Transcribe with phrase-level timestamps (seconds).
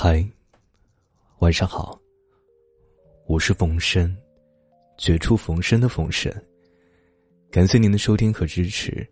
[0.00, 0.24] 嗨，
[1.40, 1.98] 晚上好。
[3.26, 4.16] 我是冯生，
[4.96, 6.32] 绝处逢生的冯生。
[7.50, 9.04] 感谢您的收听和支持，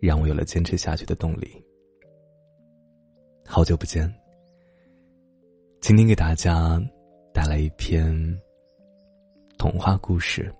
[0.00, 1.62] 让我有了坚持下去的动力。
[3.44, 4.10] 好久不见，
[5.82, 6.80] 今天给大家
[7.34, 8.10] 带来一篇
[9.58, 10.50] 童话故事。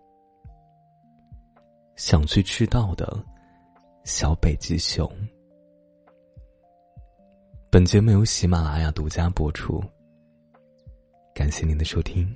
[1.97, 3.25] 想去赤道的
[4.05, 5.11] 小北极熊。
[7.73, 9.81] 本节目由喜马拉雅独家播出，
[11.33, 12.29] 感谢您的收听。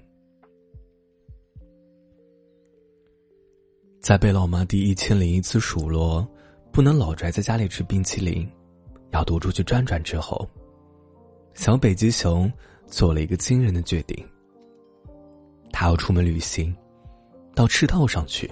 [4.00, 6.24] 在被老妈第一千零一次数落
[6.70, 8.48] 不能老宅在家里吃冰淇淋，
[9.10, 10.48] 要多出去转转之后，
[11.54, 12.48] 小北极熊
[12.86, 14.16] 做了一个惊人的决定：
[15.72, 16.72] 他要出门旅行，
[17.56, 18.48] 到赤道上去。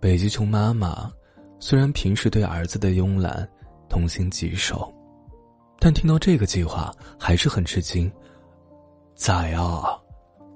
[0.00, 1.12] 北极熊妈妈
[1.60, 3.46] 虽然平时对儿子的慵懒。
[3.88, 4.92] 痛心疾首，
[5.78, 8.10] 但听到这个计划还是很吃惊。
[9.16, 9.98] 崽啊，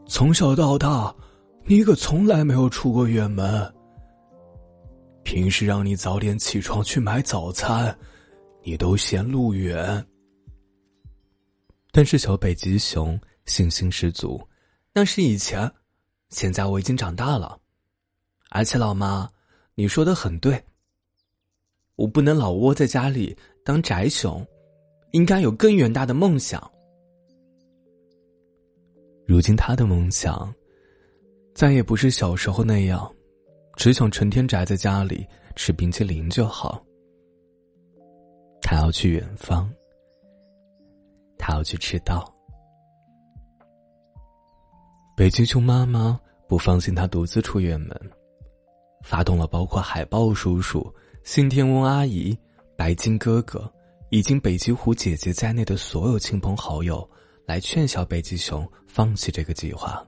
[0.07, 1.15] 从小到大，
[1.65, 3.75] 你可从来没有出过远门。
[5.25, 7.97] 平时让你早点起床去买早餐，
[8.63, 10.05] 你都嫌路远。
[11.91, 14.41] 但是小北极熊信心十足，
[14.93, 15.71] 那是以前，
[16.31, 17.59] 现在我已经长大了，
[18.51, 19.29] 而且老妈，
[19.75, 20.63] 你说的很对。
[21.97, 24.45] 我不能老窝在家里当宅熊，
[25.13, 26.71] 应该有更远大的梦想。
[29.27, 30.53] 如今他的梦想，
[31.55, 33.11] 再也不是小时候那样，
[33.77, 36.83] 只想成天宅在家里吃冰淇淋就好。
[38.63, 39.71] 他要去远方，
[41.39, 42.25] 他要去赤道。
[45.15, 48.01] 北极熊妈妈不放心他独自出远门，
[49.05, 50.91] 发动了包括海豹叔叔。
[51.25, 52.37] 信天翁阿姨、
[52.77, 53.71] 白金哥哥
[54.11, 57.09] 以及北极狐姐姐在内的所有亲朋好友，
[57.47, 60.05] 来劝小北极熊放弃这个计划。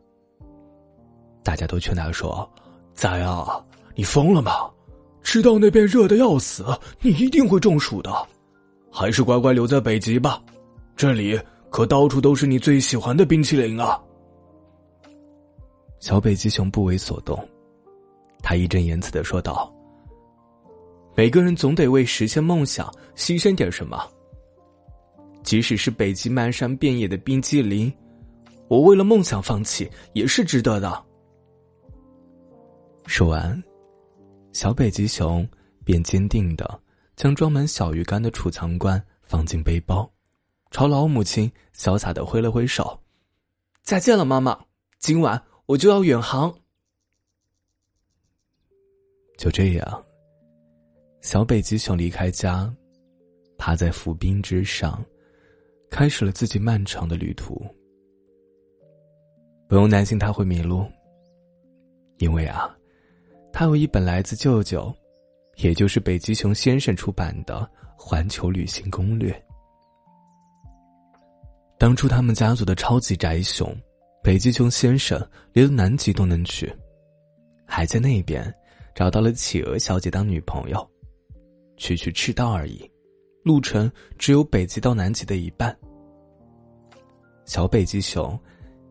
[1.45, 2.51] 大家都劝他说
[2.95, 3.64] ：“崽啊，
[3.95, 4.69] 你疯了吗？
[5.23, 6.67] 知道那边热的要死，
[7.01, 8.11] 你一定会中暑的，
[8.91, 10.42] 还是乖乖留在北极吧，
[10.97, 14.03] 这里可到处都是你最喜欢的冰淇淋啊！”
[16.01, 17.39] 小北极熊不为所动，
[18.42, 19.73] 他义正言辞的说道。
[21.17, 24.11] 每个人总得为实现梦想牺牲点什么。
[25.42, 27.92] 即使是北极漫山遍野的冰激凌，
[28.67, 31.05] 我为了梦想放弃也是值得的。
[33.07, 33.63] 说完，
[34.53, 35.47] 小北极熊
[35.85, 36.80] 便坚定的
[37.14, 40.11] 将装满小鱼干的储藏罐放进背包，
[40.70, 42.98] 朝老母亲潇洒的挥了挥手
[43.83, 44.58] ：“再见了，妈妈，
[44.98, 46.53] 今晚我就要远航。”
[49.36, 50.05] 就这样。
[51.24, 52.70] 小北极熊离开家，
[53.57, 55.02] 趴在浮冰之上，
[55.90, 57.58] 开始了自己漫长的旅途。
[59.67, 60.85] 不用担心他会迷路，
[62.18, 62.77] 因为啊，
[63.55, 64.95] 他有一本来自舅舅，
[65.57, 67.55] 也就是北极熊先生出版的
[67.96, 69.33] 《环球旅行攻略》。
[71.79, 73.74] 当初他们家族的超级宅熊，
[74.23, 75.18] 北极熊先生
[75.55, 76.70] 连南极都能去，
[77.64, 78.55] 还在那边
[78.95, 80.86] 找到了企鹅小姐当女朋友。
[81.77, 82.90] 区区赤道而已，
[83.42, 85.77] 路程只有北极到南极的一半。
[87.45, 88.39] 小北极熊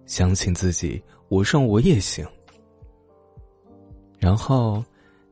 [0.05, 2.25] 相信自己，我上我也行。
[4.19, 4.83] 然后，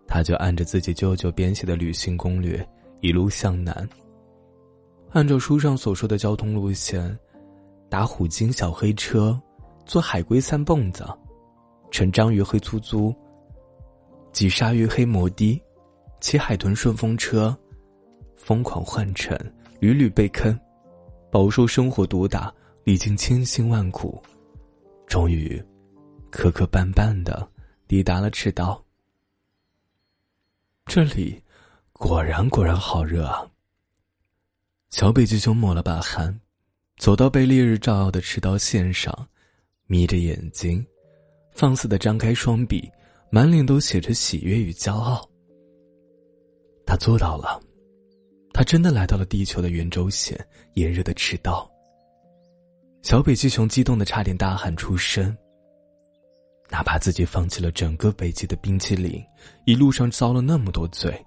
[0.08, 2.68] 他就按着自己舅舅编写的旅行攻略，
[3.00, 3.88] 一路向南。
[5.12, 7.18] 按照书上所说的交通路线，
[7.90, 9.40] 打虎鲸小黑车，
[9.86, 11.06] 坐海龟三蹦子，
[11.92, 13.14] 乘章鱼黑出租，
[14.32, 15.62] 挤鲨鱼黑摩的。
[16.22, 17.58] 骑海豚顺风车，
[18.38, 19.36] 疯狂换乘，
[19.80, 20.58] 屡屡被坑，
[21.32, 24.22] 饱受生活毒打，历经千辛万苦，
[25.08, 25.62] 终于
[26.30, 27.46] 磕磕绊绊的
[27.88, 28.82] 抵达了赤道。
[30.86, 31.42] 这里
[31.94, 33.50] 果然果然好热啊！
[34.92, 36.40] 小北极熊抹了把汗，
[36.98, 39.28] 走到被烈日照耀的赤道线上，
[39.88, 40.86] 眯着眼睛，
[41.52, 42.88] 放肆的张开双臂，
[43.32, 45.28] 满脸都写着喜悦与骄傲。
[46.92, 47.58] 他做到了，
[48.54, 50.38] 他真的来到了地球的圆周线，
[50.74, 51.72] 炎热的赤道。
[53.02, 55.34] 小北极熊激动的差点大喊出声。
[56.70, 59.24] 哪怕自己放弃了整个北极的冰淇淋，
[59.66, 61.18] 一路上遭了那么多罪，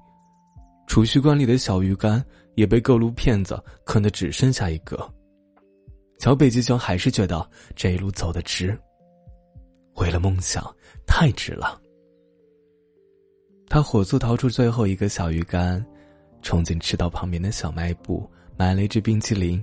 [0.86, 2.22] 储蓄罐里的小鱼干
[2.56, 5.10] 也被各路骗子坑的只剩下一个。
[6.18, 8.78] 小北极熊还是觉得这一路走的值，
[9.94, 10.62] 为了梦想，
[11.06, 11.80] 太值了。
[13.74, 15.84] 他火速掏出最后一个小鱼干，
[16.42, 18.24] 冲进赤道旁边的小卖部
[18.56, 19.60] 买了一只冰淇淋，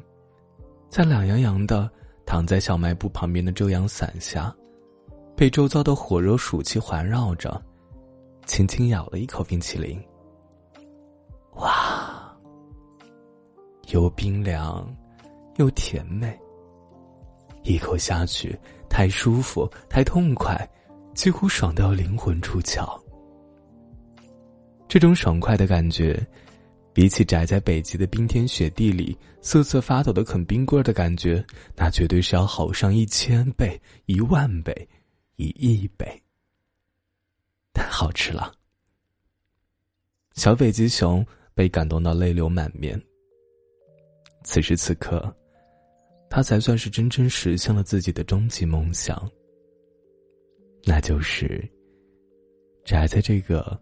[0.90, 1.90] 在懒洋洋的
[2.26, 4.54] 躺在小卖部旁边的遮阳伞下，
[5.34, 7.64] 被周遭的火热暑气环绕着，
[8.46, 9.98] 轻轻咬了一口冰淇淋。
[11.54, 12.38] 哇，
[13.94, 14.94] 又冰凉，
[15.56, 16.38] 又甜美。
[17.64, 18.60] 一口下去，
[18.90, 20.70] 太舒服，太痛快，
[21.14, 23.02] 几乎爽到灵魂出窍。
[24.92, 26.22] 这种爽快的感觉，
[26.92, 31.42] 比起宅在北极的冰天雪地里瑟瑟发抖的啃冰棍的感觉，
[31.78, 34.90] 那绝对是要好上一千倍、一万倍、
[35.38, 36.06] 一亿倍。
[37.72, 38.54] 太好吃了！
[40.34, 43.02] 小北极熊被感动到泪流满面。
[44.44, 45.34] 此时此刻。
[46.30, 49.30] 他才算是真正实现了自己的终极梦想，
[50.84, 51.66] 那就是
[52.84, 53.82] 宅在这个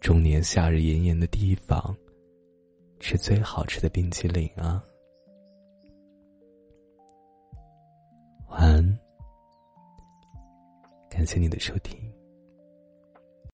[0.00, 1.94] 中年夏日炎炎的地方，
[3.00, 4.82] 吃最好吃的冰淇淋啊！
[8.48, 8.98] 晚安，
[11.10, 12.07] 感谢你的收听。